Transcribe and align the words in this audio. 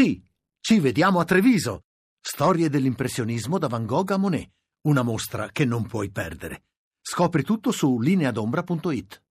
Sì, 0.00 0.18
ci 0.60 0.80
vediamo 0.80 1.20
a 1.20 1.26
Treviso. 1.26 1.82
Storie 2.18 2.70
dell'impressionismo 2.70 3.58
da 3.58 3.68
Van 3.68 3.84
Gogh 3.84 4.12
a 4.12 4.16
Monet. 4.16 4.48
Una 4.86 5.02
mostra 5.02 5.50
che 5.52 5.66
non 5.66 5.86
puoi 5.86 6.10
perdere. 6.10 6.62
Scopri 7.02 7.42
tutto 7.42 7.70
su 7.70 8.00
lineadombra.it. 8.00 9.22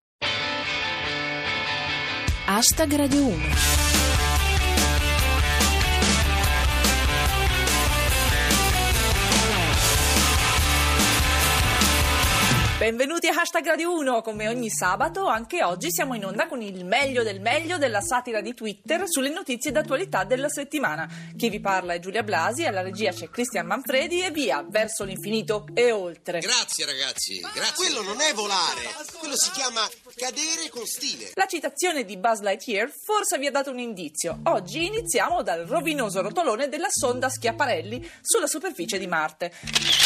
Hashtag 2.45 2.95
Radio 2.95 3.25
1 3.25 3.88
Benvenuti 12.89 13.27
a 13.27 13.39
Hashtag 13.39 13.67
Radio 13.67 13.93
1, 13.93 14.23
come 14.23 14.47
ogni 14.47 14.71
sabato, 14.71 15.27
anche 15.27 15.63
oggi 15.63 15.91
siamo 15.91 16.15
in 16.15 16.25
onda 16.25 16.47
con 16.47 16.59
il 16.59 16.85
meglio 16.85 17.21
del 17.21 17.39
meglio 17.39 17.77
della 17.77 18.01
satira 18.01 18.41
di 18.41 18.55
Twitter 18.55 19.03
sulle 19.05 19.29
notizie 19.29 19.71
d'attualità 19.71 20.23
della 20.23 20.49
settimana. 20.49 21.07
Chi 21.37 21.49
vi 21.49 21.59
parla 21.59 21.93
è 21.93 21.99
Giulia 21.99 22.23
Blasi, 22.23 22.65
alla 22.65 22.81
regia 22.81 23.11
c'è 23.11 23.29
Cristian 23.29 23.67
Manfredi 23.67 24.23
e 24.23 24.31
via, 24.31 24.65
verso 24.67 25.03
l'infinito 25.03 25.67
e 25.75 25.91
oltre. 25.91 26.39
Grazie 26.39 26.87
ragazzi, 26.87 27.39
grazie. 27.39 27.73
Quello 27.75 28.01
non 28.01 28.19
è 28.21 28.33
volare, 28.33 28.81
quello 29.19 29.37
si 29.37 29.51
chiama 29.51 29.87
cadere 30.15 30.69
con 30.71 30.87
stile. 30.87 31.29
La 31.35 31.45
citazione 31.45 32.03
di 32.03 32.17
Buzz 32.17 32.39
Lightyear 32.39 32.89
forse 33.05 33.37
vi 33.37 33.45
ha 33.45 33.51
dato 33.51 33.69
un 33.69 33.77
indizio. 33.77 34.39
Oggi 34.45 34.87
iniziamo 34.87 35.43
dal 35.43 35.67
rovinoso 35.67 36.23
rotolone 36.23 36.69
della 36.69 36.89
sonda 36.89 37.29
Schiaparelli 37.29 38.09
sulla 38.19 38.47
superficie 38.47 38.97
di 38.97 39.05
Marte. 39.05 39.51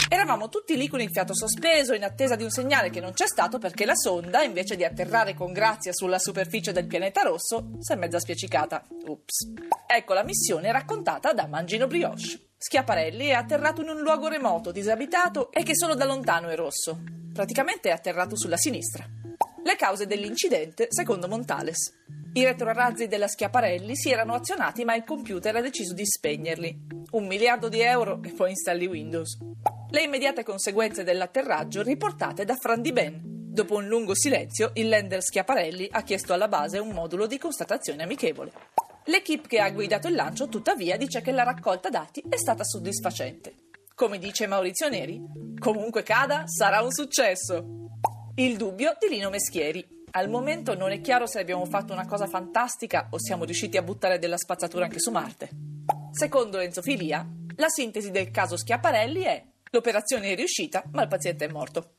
Eravamo 0.09 0.49
tutti 0.49 0.75
lì 0.75 0.89
con 0.89 0.99
il 0.99 1.11
fiato 1.11 1.33
sospeso 1.33 1.93
in 1.93 2.03
attesa 2.03 2.35
di 2.35 2.43
un 2.43 2.49
segnale 2.49 2.71
segnale 2.73 2.89
che 2.89 3.01
non 3.01 3.13
c'è 3.13 3.27
stato 3.27 3.59
perché 3.59 3.85
la 3.85 3.95
sonda, 3.95 4.41
invece 4.41 4.75
di 4.75 4.83
atterrare 4.83 5.35
con 5.35 5.51
grazia 5.51 5.93
sulla 5.93 6.17
superficie 6.17 6.71
del 6.71 6.87
pianeta 6.87 7.21
rosso, 7.21 7.73
si 7.79 7.91
è 7.91 7.95
mezza 7.95 8.19
spiaccicata. 8.19 8.83
Ups. 9.05 9.51
Ecco 9.85 10.13
la 10.13 10.23
missione 10.23 10.71
raccontata 10.71 11.33
da 11.33 11.45
Mangino 11.45 11.85
Brioche. 11.85 12.53
Schiaparelli 12.57 13.27
è 13.27 13.33
atterrato 13.33 13.81
in 13.81 13.89
un 13.89 14.01
luogo 14.01 14.27
remoto, 14.27 14.71
disabitato 14.71 15.51
e 15.51 15.61
che 15.61 15.75
solo 15.75 15.93
da 15.93 16.05
lontano 16.05 16.47
è 16.47 16.55
rosso. 16.55 17.03
Praticamente 17.31 17.89
è 17.89 17.91
atterrato 17.91 18.35
sulla 18.35 18.57
sinistra. 18.57 19.05
Le 19.63 19.75
cause 19.75 20.07
dell'incidente, 20.07 20.87
secondo 20.89 21.27
Montales. 21.27 21.93
I 22.33 22.43
retrorazzi 22.43 23.07
della 23.07 23.27
Schiaparelli 23.27 23.95
si 23.95 24.09
erano 24.09 24.33
azionati 24.33 24.83
ma 24.83 24.95
il 24.95 25.03
computer 25.03 25.55
ha 25.55 25.61
deciso 25.61 25.93
di 25.93 26.05
spegnerli. 26.07 26.75
Un 27.11 27.27
miliardo 27.27 27.69
di 27.69 27.81
euro 27.81 28.19
e 28.23 28.31
poi 28.31 28.49
installi 28.49 28.87
Windows. 28.87 29.37
Le 29.93 30.01
immediate 30.01 30.43
conseguenze 30.43 31.03
dell'atterraggio 31.03 31.83
riportate 31.83 32.45
da 32.45 32.55
Fran 32.55 32.81
Di 32.81 32.91
Ben. 32.91 33.21
Dopo 33.23 33.75
un 33.75 33.85
lungo 33.85 34.15
silenzio, 34.15 34.71
il 34.73 34.87
lender 34.87 35.21
Schiaparelli 35.21 35.87
ha 35.91 36.01
chiesto 36.01 36.33
alla 36.33 36.47
base 36.47 36.79
un 36.79 36.89
modulo 36.89 37.27
di 37.27 37.37
constatazione 37.37 38.01
amichevole. 38.01 38.51
L'equipe 39.05 39.47
che 39.47 39.59
ha 39.59 39.69
guidato 39.69 40.07
il 40.07 40.15
lancio, 40.15 40.49
tuttavia, 40.49 40.97
dice 40.97 41.21
che 41.21 41.31
la 41.31 41.43
raccolta 41.43 41.89
dati 41.89 42.23
è 42.27 42.37
stata 42.37 42.63
soddisfacente. 42.63 43.53
Come 43.93 44.17
dice 44.17 44.47
Maurizio 44.47 44.89
Neri, 44.89 45.21
comunque 45.59 46.01
cada, 46.01 46.47
sarà 46.47 46.81
un 46.81 46.91
successo. 46.91 47.63
Il 48.33 48.57
dubbio 48.57 48.97
di 48.99 49.09
Lino 49.09 49.29
Meschieri. 49.29 49.87
Al 50.13 50.27
momento 50.27 50.73
non 50.73 50.89
è 50.89 51.01
chiaro 51.01 51.27
se 51.27 51.39
abbiamo 51.39 51.65
fatto 51.65 51.93
una 51.93 52.07
cosa 52.07 52.25
fantastica 52.25 53.09
o 53.11 53.19
siamo 53.19 53.43
riusciti 53.45 53.77
a 53.77 53.83
buttare 53.83 54.17
della 54.17 54.37
spazzatura 54.37 54.85
anche 54.85 54.99
su 54.99 55.11
Marte. 55.11 55.49
Secondo 56.09 56.57
Enzo 56.57 56.81
Filia, 56.81 57.23
la 57.57 57.69
sintesi 57.69 58.09
del 58.09 58.31
caso 58.31 58.57
Schiaparelli 58.57 59.21
è 59.21 59.51
L'operazione 59.75 60.29
è 60.29 60.35
riuscita, 60.35 60.83
ma 60.91 61.01
il 61.01 61.07
paziente 61.07 61.45
è 61.45 61.51
morto. 61.51 61.95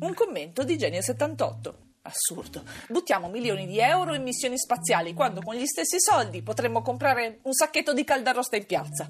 Un 0.00 0.14
commento 0.14 0.64
di 0.64 0.76
Genio 0.76 1.00
78. 1.00 1.78
Assurdo. 2.02 2.64
Buttiamo 2.88 3.28
milioni 3.28 3.68
di 3.68 3.78
euro 3.78 4.14
in 4.14 4.24
missioni 4.24 4.58
spaziali 4.58 5.14
quando 5.14 5.40
con 5.40 5.54
gli 5.54 5.64
stessi 5.64 6.00
soldi 6.00 6.42
potremmo 6.42 6.82
comprare 6.82 7.38
un 7.42 7.52
sacchetto 7.52 7.92
di 7.92 8.02
caldarosta 8.02 8.56
in 8.56 8.66
piazza. 8.66 9.08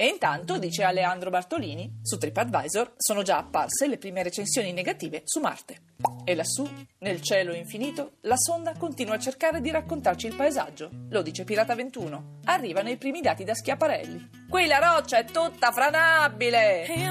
E 0.00 0.06
intanto, 0.06 0.58
dice 0.58 0.84
Aleandro 0.84 1.28
Bartolini, 1.28 1.98
su 2.02 2.18
TripAdvisor 2.18 2.92
sono 2.96 3.22
già 3.22 3.38
apparse 3.38 3.88
le 3.88 3.98
prime 3.98 4.22
recensioni 4.22 4.72
negative 4.72 5.22
su 5.24 5.40
Marte. 5.40 5.80
E 6.24 6.36
lassù, 6.36 6.64
nel 6.98 7.20
cielo 7.20 7.52
infinito, 7.52 8.12
la 8.20 8.36
sonda 8.36 8.74
continua 8.78 9.16
a 9.16 9.18
cercare 9.18 9.60
di 9.60 9.72
raccontarci 9.72 10.28
il 10.28 10.36
paesaggio. 10.36 10.88
Lo 11.08 11.20
dice 11.20 11.42
Pirata 11.42 11.74
21. 11.74 12.38
Arrivano 12.44 12.90
i 12.90 12.96
primi 12.96 13.20
dati 13.20 13.42
da 13.42 13.54
Schiaparelli. 13.54 14.46
Qui 14.48 14.66
la 14.68 14.78
roccia 14.78 15.18
è 15.18 15.24
tutta 15.24 15.72
franabile! 15.72 16.86
Hey, 16.86 17.08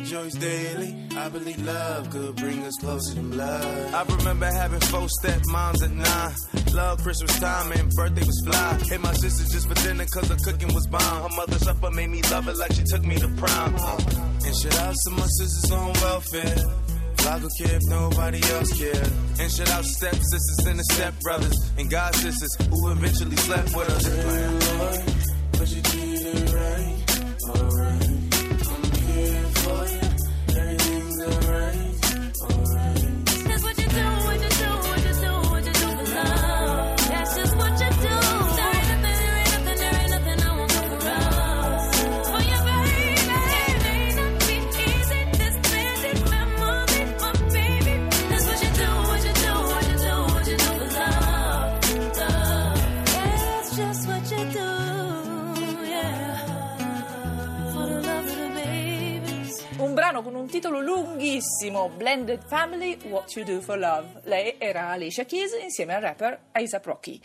rejoice 0.00 0.34
daily. 0.34 0.96
I 1.16 1.28
believe 1.28 1.64
love 1.64 2.10
could 2.10 2.36
bring 2.36 2.62
us 2.64 2.76
closer 2.80 3.14
than 3.14 3.30
blood. 3.30 3.94
I 3.94 4.02
remember 4.16 4.46
having 4.46 4.80
four 4.80 5.08
step 5.08 5.40
moms 5.46 5.82
at 5.82 5.90
nine. 5.90 6.34
Love 6.72 7.02
Christmas 7.02 7.38
time 7.38 7.72
and 7.72 7.90
birthday 7.90 8.24
was 8.24 8.40
fly. 8.46 8.78
Hit 8.88 9.00
my 9.00 9.12
sister 9.12 9.44
just 9.52 9.68
for 9.68 9.74
dinner 9.74 10.06
cause 10.06 10.28
her 10.28 10.36
cooking 10.36 10.72
was 10.74 10.86
bomb. 10.86 11.30
Her 11.30 11.36
mother 11.36 11.58
supper 11.58 11.90
made 11.90 12.10
me 12.10 12.22
love 12.30 12.48
it 12.48 12.56
like 12.56 12.72
she 12.72 12.84
took 12.84 13.04
me 13.04 13.16
to 13.16 13.28
prom. 13.36 13.74
And 14.46 14.56
shout 14.56 14.78
out 14.80 14.94
to 15.04 15.10
my 15.10 15.26
sisters 15.26 15.70
on 15.70 15.92
welfare. 15.94 16.56
I 17.20 17.38
could 17.38 17.50
care 17.58 17.76
if 17.76 17.82
nobody 17.88 18.40
else 18.54 18.72
cared. 18.78 19.12
And 19.38 19.52
shout 19.52 19.70
out 19.70 19.84
step 19.84 20.14
sisters 20.14 20.66
and 20.66 20.78
the 20.78 20.84
step 20.84 21.14
brothers 21.20 21.56
and 21.78 21.90
god 21.90 22.14
sisters 22.14 22.56
who 22.70 22.90
eventually 22.92 23.36
slept 23.36 23.76
with 23.76 23.90
us. 23.90 25.19
Brano 60.10 60.22
con 60.22 60.34
un 60.34 60.48
titolo 60.48 60.80
lunghissimo, 60.80 61.88
Blended 61.90 62.44
Family, 62.48 62.98
What 63.04 63.32
You 63.36 63.44
Do 63.44 63.60
for 63.60 63.78
Love. 63.78 64.22
Lei 64.24 64.56
era 64.58 64.88
Alicia 64.88 65.24
Keys 65.24 65.52
insieme 65.62 65.94
al 65.94 66.00
rapper 66.00 66.38
A$AP 66.50 66.84
Rocky. 66.84 67.20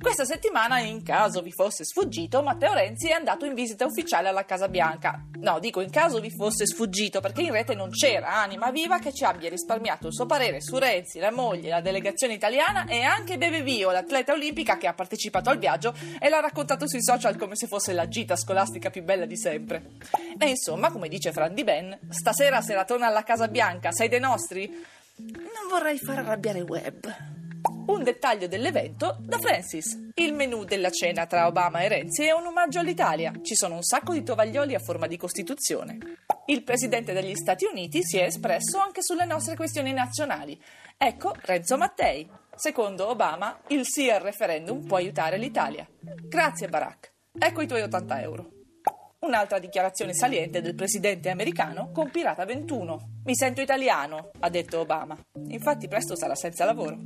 Questa 0.00 0.24
settimana, 0.24 0.80
in 0.80 1.02
caso 1.02 1.42
vi 1.42 1.52
fosse 1.52 1.84
sfuggito, 1.84 2.42
Matteo 2.42 2.72
Renzi 2.72 3.08
è 3.08 3.12
andato 3.12 3.44
in 3.44 3.52
visita 3.52 3.84
ufficiale 3.84 4.28
alla 4.28 4.46
Casa 4.46 4.66
Bianca. 4.66 5.26
No, 5.40 5.58
dico 5.58 5.82
in 5.82 5.90
caso 5.90 6.20
vi 6.20 6.30
fosse 6.30 6.64
sfuggito, 6.64 7.20
perché 7.20 7.42
in 7.42 7.52
rete 7.52 7.74
non 7.74 7.90
c'era 7.90 8.40
anima 8.40 8.70
viva 8.70 8.98
che 8.98 9.12
ci 9.12 9.24
abbia 9.24 9.50
risparmiato 9.50 10.06
il 10.06 10.14
suo 10.14 10.24
parere 10.24 10.62
su 10.62 10.78
Renzi, 10.78 11.18
la 11.18 11.30
moglie, 11.30 11.68
la 11.68 11.82
delegazione 11.82 12.32
italiana 12.32 12.86
e 12.86 13.02
anche 13.02 13.36
Bebe 13.36 13.60
Vio, 13.60 13.90
l'atleta 13.90 14.32
olimpica 14.32 14.78
che 14.78 14.86
ha 14.86 14.94
partecipato 14.94 15.50
al 15.50 15.58
viaggio 15.58 15.94
e 16.18 16.30
l'ha 16.30 16.40
raccontato 16.40 16.88
sui 16.88 17.02
social 17.02 17.36
come 17.36 17.54
se 17.54 17.66
fosse 17.66 17.92
la 17.92 18.08
gita 18.08 18.36
scolastica 18.36 18.88
più 18.88 19.02
bella 19.02 19.26
di 19.26 19.36
sempre. 19.36 19.82
E 20.38 20.48
insomma, 20.48 20.90
come 20.90 21.08
dice 21.08 21.30
Fran 21.30 21.52
Di 21.52 21.62
Ben, 21.62 21.98
stasera 22.08 22.62
seratona 22.62 23.06
alla 23.06 23.22
Casa 23.22 23.48
Bianca, 23.48 23.92
sei 23.92 24.08
dei 24.08 24.20
nostri? 24.20 24.66
Non 25.16 25.68
vorrei 25.68 25.98
far 25.98 26.20
arrabbiare 26.20 26.62
Webb. 26.62 27.39
Un 27.90 28.04
dettaglio 28.04 28.46
dell'evento 28.46 29.16
da 29.18 29.36
Francis. 29.40 30.12
Il 30.14 30.32
menù 30.32 30.62
della 30.62 30.90
cena 30.90 31.26
tra 31.26 31.48
Obama 31.48 31.80
e 31.80 31.88
Renzi 31.88 32.22
è 32.22 32.30
un 32.30 32.46
omaggio 32.46 32.78
all'Italia. 32.78 33.32
Ci 33.42 33.56
sono 33.56 33.74
un 33.74 33.82
sacco 33.82 34.12
di 34.12 34.22
tovaglioli 34.22 34.76
a 34.76 34.78
forma 34.78 35.08
di 35.08 35.16
Costituzione. 35.16 35.98
Il 36.46 36.62
presidente 36.62 37.12
degli 37.12 37.34
Stati 37.34 37.64
Uniti 37.64 38.04
si 38.04 38.16
è 38.16 38.22
espresso 38.22 38.78
anche 38.78 39.02
sulle 39.02 39.24
nostre 39.24 39.56
questioni 39.56 39.92
nazionali. 39.92 40.56
Ecco 40.96 41.34
Renzo 41.40 41.76
Mattei. 41.76 42.30
Secondo 42.54 43.08
Obama, 43.08 43.58
il 43.68 43.84
sì 43.84 44.08
al 44.08 44.20
referendum 44.20 44.86
può 44.86 44.96
aiutare 44.96 45.36
l'Italia. 45.36 45.84
Grazie 46.00 46.68
Barack. 46.68 47.12
Ecco 47.36 47.60
i 47.60 47.66
tuoi 47.66 47.82
80 47.82 48.22
euro. 48.22 48.50
Un'altra 49.18 49.58
dichiarazione 49.58 50.14
saliente 50.14 50.62
del 50.62 50.76
presidente 50.76 51.28
americano 51.28 51.90
con 51.92 52.08
Pirata 52.08 52.44
21. 52.44 53.22
Mi 53.24 53.34
sento 53.34 53.60
italiano, 53.60 54.30
ha 54.38 54.48
detto 54.48 54.78
Obama. 54.78 55.18
Infatti 55.48 55.88
presto 55.88 56.14
sarà 56.14 56.36
senza 56.36 56.64
lavoro. 56.64 56.96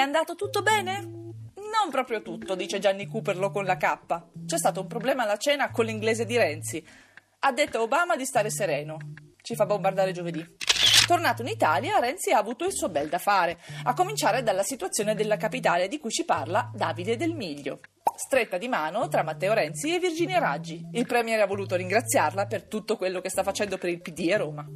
È 0.00 0.02
andato 0.02 0.34
tutto 0.34 0.62
bene? 0.62 1.02
Non 1.02 1.90
proprio 1.90 2.22
tutto, 2.22 2.54
dice 2.54 2.78
Gianni 2.78 3.06
Cooperlo 3.06 3.50
con 3.50 3.66
la 3.66 3.76
K. 3.76 3.98
C'è 4.46 4.56
stato 4.56 4.80
un 4.80 4.86
problema 4.86 5.24
alla 5.24 5.36
cena 5.36 5.70
con 5.70 5.84
l'inglese 5.84 6.24
di 6.24 6.38
Renzi. 6.38 6.82
Ha 7.40 7.52
detto 7.52 7.76
a 7.76 7.82
Obama 7.82 8.16
di 8.16 8.24
stare 8.24 8.50
sereno. 8.50 8.96
Ci 9.42 9.54
fa 9.54 9.66
bombardare 9.66 10.12
giovedì. 10.12 10.42
Tornato 11.06 11.42
in 11.42 11.48
Italia, 11.48 11.98
Renzi 11.98 12.30
ha 12.30 12.38
avuto 12.38 12.64
il 12.64 12.72
suo 12.72 12.88
bel 12.88 13.10
da 13.10 13.18
fare, 13.18 13.58
a 13.82 13.92
cominciare 13.92 14.42
dalla 14.42 14.62
situazione 14.62 15.14
della 15.14 15.36
capitale 15.36 15.86
di 15.86 15.98
cui 15.98 16.10
ci 16.10 16.24
parla 16.24 16.70
Davide 16.74 17.18
Del 17.18 17.34
Miglio. 17.34 17.80
Stretta 18.16 18.56
di 18.56 18.68
mano 18.68 19.06
tra 19.08 19.22
Matteo 19.22 19.52
Renzi 19.52 19.94
e 19.94 19.98
Virginia 19.98 20.38
Raggi. 20.38 20.82
Il 20.92 21.04
Premier 21.04 21.40
ha 21.40 21.46
voluto 21.46 21.76
ringraziarla 21.76 22.46
per 22.46 22.64
tutto 22.68 22.96
quello 22.96 23.20
che 23.20 23.28
sta 23.28 23.42
facendo 23.42 23.76
per 23.76 23.90
il 23.90 24.00
PD 24.00 24.30
a 24.32 24.38
Roma. 24.38 24.66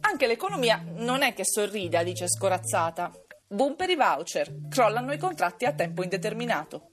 Anche 0.00 0.26
l'economia 0.26 0.82
non 0.82 1.20
è 1.20 1.34
che 1.34 1.44
sorrida, 1.44 2.02
dice 2.02 2.26
scorazzata. 2.30 3.12
Boom 3.52 3.74
per 3.74 3.90
i 3.90 3.96
voucher, 3.96 4.68
crollano 4.68 5.12
i 5.12 5.18
contratti 5.18 5.64
a 5.64 5.72
tempo 5.72 6.04
indeterminato. 6.04 6.92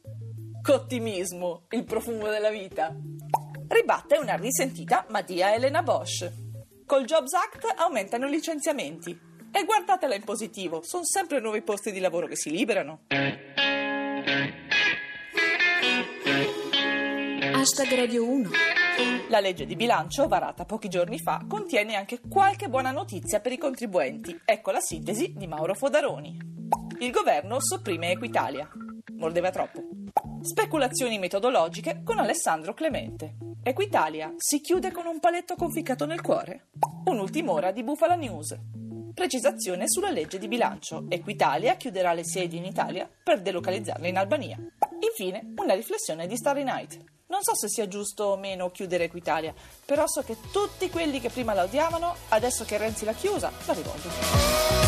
C'ottimismo, 0.63 1.67
il 1.69 1.83
profumo 1.83 2.29
della 2.29 2.49
vita. 2.49 2.95
Ribatte 3.67 4.17
una 4.17 4.33
risentita 4.37 5.05
Mattia 5.09 5.53
Elena 5.53 5.83
Bosch. 5.83 6.27
Col 6.83 7.05
Jobs 7.05 7.33
Act 7.33 7.63
aumentano 7.77 8.25
i 8.25 8.31
licenziamenti. 8.31 9.11
E 9.51 9.65
guardatela 9.65 10.15
in 10.15 10.23
positivo, 10.23 10.81
sono 10.81 11.05
sempre 11.05 11.39
nuovi 11.39 11.61
posti 11.61 11.91
di 11.91 11.99
lavoro 11.99 12.25
che 12.25 12.35
si 12.35 12.49
liberano. 12.49 13.01
Hashtag 17.53 17.93
Radio 17.93 18.27
1. 18.27 18.49
La 19.29 19.39
legge 19.39 19.65
di 19.65 19.75
bilancio, 19.75 20.27
varata 20.27 20.65
pochi 20.65 20.87
giorni 20.87 21.19
fa, 21.19 21.43
contiene 21.47 21.95
anche 21.95 22.21
qualche 22.27 22.69
buona 22.69 22.91
notizia 22.91 23.39
per 23.39 23.51
i 23.51 23.57
contribuenti. 23.57 24.39
Ecco 24.45 24.71
la 24.71 24.79
sintesi 24.79 25.33
di 25.35 25.47
Mauro 25.47 25.75
Fodaroni. 25.75 26.37
Il 26.99 27.11
governo 27.11 27.59
sopprime 27.59 28.11
Equitalia. 28.11 28.67
Mordeva 29.17 29.51
troppo. 29.51 29.83
Speculazioni 30.41 31.19
metodologiche 31.19 32.01
con 32.03 32.19
Alessandro 32.19 32.73
Clemente. 32.73 33.35
Equitalia 33.61 34.33
si 34.37 34.61
chiude 34.61 34.91
con 34.91 35.05
un 35.05 35.19
paletto 35.19 35.55
conficcato 35.55 36.05
nel 36.05 36.21
cuore. 36.21 36.69
Un'ultima 37.05 37.51
ora 37.51 37.71
di 37.71 37.83
Bufala 37.83 38.15
News. 38.15 38.57
Precisazione 39.13 39.89
sulla 39.89 40.09
legge 40.09 40.37
di 40.37 40.47
bilancio. 40.47 41.05
Equitalia 41.09 41.75
chiuderà 41.75 42.13
le 42.13 42.23
sedi 42.23 42.57
in 42.57 42.65
Italia 42.65 43.09
per 43.23 43.41
delocalizzarle 43.41 44.07
in 44.07 44.17
Albania. 44.17 44.57
Infine, 44.99 45.53
una 45.57 45.73
riflessione 45.73 46.27
di 46.27 46.37
Starry 46.37 46.63
Night. 46.63 47.16
Non 47.27 47.43
so 47.43 47.55
se 47.55 47.67
sia 47.67 47.87
giusto 47.89 48.23
o 48.23 48.37
meno 48.37 48.71
chiudere 48.71 49.03
Equitalia, 49.03 49.53
però 49.83 50.07
so 50.07 50.21
che 50.21 50.37
tutti 50.51 50.89
quelli 50.89 51.19
che 51.19 51.29
prima 51.29 51.53
la 51.53 51.63
odiavano, 51.63 52.15
adesso 52.29 52.63
che 52.63 52.77
Renzi 52.77 53.03
l'ha 53.03 53.13
chiusa, 53.13 53.51
la 53.65 53.73
rivogliono. 53.73 54.86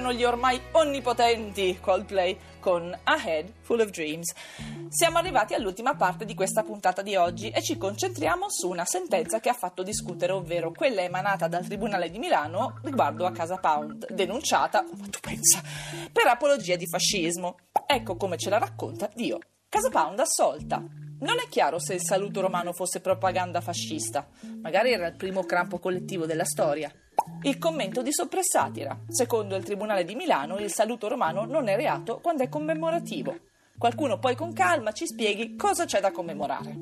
Erano 0.00 0.14
gli 0.14 0.24
ormai 0.24 0.58
onnipotenti 0.72 1.78
Coldplay 1.78 2.34
con 2.58 2.98
A 3.04 3.22
Head 3.22 3.52
Full 3.60 3.80
of 3.80 3.90
Dreams. 3.90 4.32
Siamo 4.88 5.18
arrivati 5.18 5.52
all'ultima 5.52 5.94
parte 5.94 6.24
di 6.24 6.34
questa 6.34 6.62
puntata 6.62 7.02
di 7.02 7.16
oggi 7.16 7.50
e 7.50 7.62
ci 7.62 7.76
concentriamo 7.76 8.46
su 8.48 8.70
una 8.70 8.86
sentenza 8.86 9.40
che 9.40 9.50
ha 9.50 9.54
fatto 9.54 9.82
discutere, 9.82 10.32
ovvero 10.32 10.72
quella 10.72 11.02
emanata 11.02 11.48
dal 11.48 11.66
Tribunale 11.66 12.10
di 12.10 12.18
Milano 12.18 12.78
riguardo 12.82 13.26
a 13.26 13.32
Casa 13.32 13.58
Pound, 13.58 14.10
denunciata, 14.10 14.82
ma 14.82 15.06
tu 15.10 15.18
pensa, 15.20 15.60
per 16.10 16.26
apologia 16.26 16.76
di 16.76 16.86
fascismo. 16.86 17.56
Ecco 17.86 18.16
come 18.16 18.38
ce 18.38 18.48
la 18.48 18.58
racconta 18.58 19.10
Dio. 19.14 19.38
Casa 19.68 19.90
Pound 19.90 20.18
assolta. 20.18 20.78
Non 20.78 21.38
è 21.38 21.46
chiaro 21.50 21.78
se 21.78 21.92
il 21.92 22.02
saluto 22.02 22.40
romano 22.40 22.72
fosse 22.72 23.00
propaganda 23.00 23.60
fascista. 23.60 24.26
Magari 24.62 24.92
era 24.92 25.06
il 25.08 25.16
primo 25.16 25.44
crampo 25.44 25.78
collettivo 25.78 26.24
della 26.24 26.46
storia. 26.46 26.90
Il 27.42 27.58
commento 27.58 28.02
di 28.02 28.12
soppressatira. 28.12 28.98
Secondo 29.08 29.56
il 29.56 29.64
Tribunale 29.64 30.04
di 30.04 30.14
Milano, 30.14 30.58
il 30.58 30.70
saluto 30.70 31.08
romano 31.08 31.44
non 31.44 31.68
è 31.68 31.76
reato 31.76 32.20
quando 32.20 32.42
è 32.42 32.48
commemorativo. 32.48 33.34
Qualcuno 33.78 34.18
poi 34.18 34.34
con 34.34 34.52
calma 34.52 34.92
ci 34.92 35.06
spieghi 35.06 35.56
cosa 35.56 35.86
c'è 35.86 36.00
da 36.00 36.10
commemorare. 36.10 36.76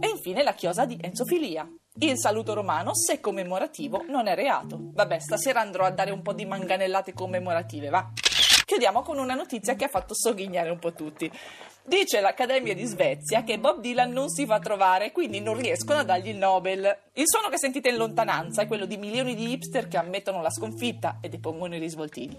E 0.00 0.08
infine 0.08 0.42
la 0.42 0.54
chiosa 0.54 0.84
di 0.84 0.98
enzofilia. 1.00 1.68
Il 2.00 2.18
saluto 2.18 2.54
romano, 2.54 2.94
se 2.94 3.20
commemorativo, 3.20 4.04
non 4.08 4.26
è 4.26 4.34
reato. 4.34 4.78
Vabbè, 4.80 5.20
stasera 5.20 5.60
andrò 5.60 5.84
a 5.84 5.90
dare 5.90 6.10
un 6.10 6.22
po' 6.22 6.32
di 6.32 6.44
manganellate 6.44 7.12
commemorative, 7.12 7.88
va. 7.88 8.10
Chiudiamo 8.64 9.02
con 9.02 9.18
una 9.18 9.34
notizia 9.34 9.74
che 9.74 9.84
ha 9.84 9.88
fatto 9.88 10.14
sogghignare 10.14 10.70
un 10.70 10.78
po' 10.78 10.92
tutti. 10.92 11.30
Dice 11.84 12.20
l'Accademia 12.20 12.74
di 12.74 12.84
Svezia 12.84 13.42
che 13.42 13.58
Bob 13.58 13.80
Dylan 13.80 14.12
non 14.12 14.28
si 14.28 14.44
fa 14.46 14.58
trovare, 14.58 15.12
quindi 15.12 15.40
non 15.40 15.56
riescono 15.56 16.00
a 16.00 16.04
dargli 16.04 16.28
il 16.28 16.36
Nobel. 16.36 16.96
Il 17.14 17.26
suono 17.26 17.48
che 17.48 17.58
sentite 17.58 17.88
in 17.88 17.96
lontananza 17.96 18.62
è 18.62 18.66
quello 18.66 18.84
di 18.84 18.96
milioni 18.96 19.34
di 19.34 19.50
hipster 19.50 19.88
che 19.88 19.96
ammettono 19.96 20.42
la 20.42 20.50
sconfitta 20.50 21.18
e 21.20 21.28
depongono 21.28 21.74
i 21.74 21.78
risvoltini. 21.78 22.36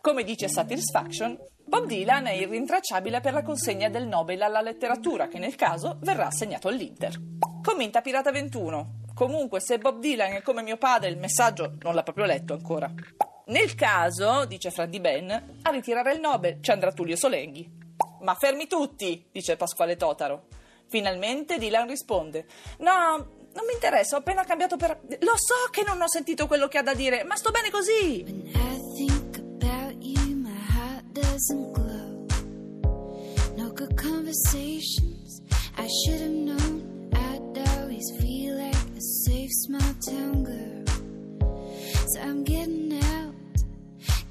Come 0.00 0.24
dice 0.24 0.48
Satisfaction, 0.48 1.38
Bob 1.64 1.86
Dylan 1.86 2.26
è 2.26 2.32
irrintracciabile 2.32 3.20
per 3.20 3.32
la 3.32 3.42
consegna 3.42 3.88
del 3.88 4.06
Nobel 4.06 4.42
alla 4.42 4.60
letteratura, 4.60 5.28
che 5.28 5.38
nel 5.38 5.54
caso 5.54 5.98
verrà 6.00 6.26
assegnato 6.26 6.68
all'Inter. 6.68 7.14
Commenta 7.62 8.00
Pirata 8.00 8.32
21. 8.32 8.98
Comunque, 9.14 9.60
se 9.60 9.78
Bob 9.78 10.00
Dylan 10.00 10.32
è 10.32 10.42
come 10.42 10.62
mio 10.62 10.78
padre, 10.78 11.10
il 11.10 11.18
messaggio 11.18 11.74
non 11.82 11.94
l'ha 11.94 12.02
proprio 12.02 12.24
letto 12.24 12.54
ancora. 12.54 12.92
Nel 13.46 13.74
caso, 13.74 14.44
dice 14.46 14.70
Freddy 14.70 15.00
Ben, 15.00 15.30
a 15.62 15.70
ritirare 15.70 16.12
il 16.12 16.20
Nobel 16.20 16.58
ci 16.60 16.70
andrà 16.70 16.92
Tullio 16.92 17.16
Solenghi. 17.16 17.79
Ma 18.22 18.34
fermi 18.34 18.66
tutti, 18.66 19.26
dice 19.30 19.56
Pasquale 19.56 19.96
Totaro. 19.96 20.46
Finalmente 20.86 21.58
Dylan 21.58 21.88
risponde: 21.88 22.46
No, 22.78 23.16
non 23.52 23.66
mi 23.66 23.72
interessa, 23.72 24.16
ho 24.16 24.18
appena 24.20 24.44
cambiato 24.44 24.76
per. 24.76 25.00
Lo 25.20 25.36
so 25.36 25.70
che 25.70 25.82
non 25.82 26.00
ho 26.00 26.08
sentito 26.08 26.46
quello 26.46 26.68
che 26.68 26.78
ha 26.78 26.82
da 26.82 26.94
dire, 26.94 27.24
ma 27.24 27.36
sto 27.36 27.50
bene 27.50 27.70
così. 27.70 28.48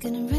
Gonna 0.01 0.31
run 0.31 0.38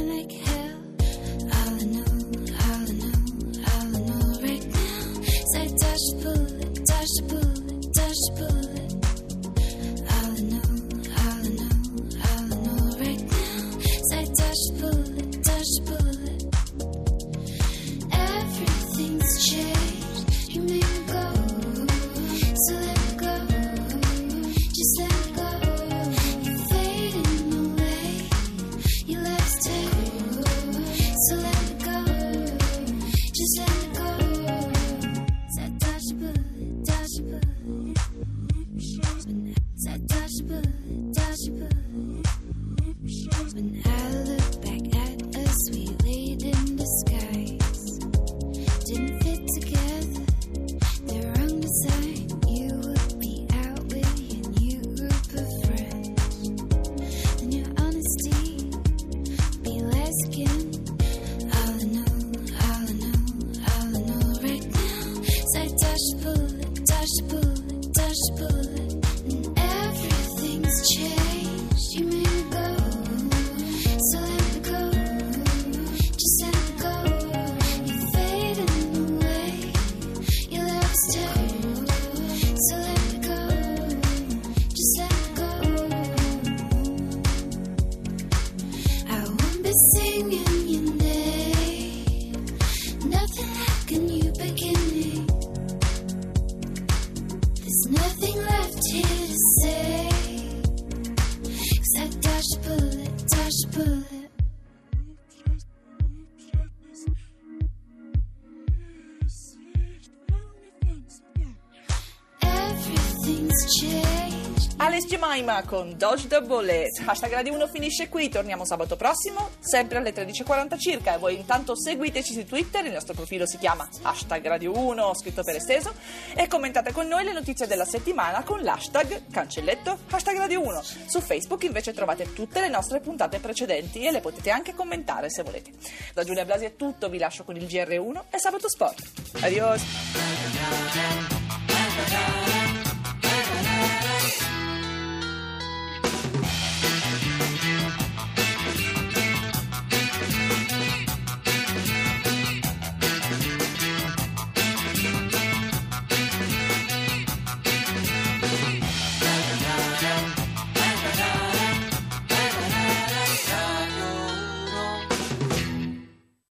Alice 114.83 115.07
Jemima 115.07 115.63
con 115.65 115.95
Dodge 115.97 116.27
the 116.27 116.41
Bullet. 116.41 117.03
Hashtag 117.05 117.33
Radio 117.33 117.53
1 117.53 117.69
finisce 117.69 118.09
qui, 118.09 118.31
torniamo 118.31 118.65
sabato 118.65 118.97
prossimo, 118.97 119.51
sempre 119.61 119.99
alle 119.99 120.13
13.40 120.13 120.79
circa. 120.79 121.15
E 121.15 121.19
voi 121.19 121.37
intanto 121.37 121.77
seguiteci 121.77 122.33
su 122.33 122.45
Twitter, 122.47 122.85
il 122.87 122.93
nostro 122.93 123.13
profilo 123.13 123.47
si 123.47 123.59
chiama 123.59 123.87
hashtag 124.03 124.47
Radio 124.47 124.77
1, 124.77 125.15
scritto 125.15 125.45
per 125.45 125.57
esteso, 125.57 125.93
e 126.35 126.49
commentate 126.49 126.93
con 126.93 127.07
noi 127.07 127.25
le 127.25 127.35
notizie 127.35 127.67
della 127.67 127.85
settimana 127.85 128.43
con 128.43 128.63
l'hashtag 128.63 129.25
cancelletto 129.31 129.99
hashtag 130.11 130.39
Radio 130.39 130.63
1. 130.63 130.83
Su 131.07 131.21
Facebook 131.21 131.63
invece 131.65 131.93
trovate 131.93 132.33
tutte 132.33 132.61
le 132.61 132.69
nostre 132.69 133.01
puntate 133.01 133.39
precedenti 133.39 134.07
e 134.07 134.11
le 134.11 134.21
potete 134.21 134.49
anche 134.49 134.75
commentare 134.75 135.29
se 135.29 135.43
volete. 135.43 135.73
Da 136.15 136.25
Giulia 136.25 136.47
Blasi 136.47 136.65
è 136.65 136.77
tutto, 136.77 137.11
vi 137.11 137.19
lascio 137.19 137.45
con 137.45 137.55
il 137.55 137.67
GR1 137.67 138.23
e 138.31 138.39
Sabato 138.39 138.69
Sport. 138.69 139.03
Adios! 139.41 139.83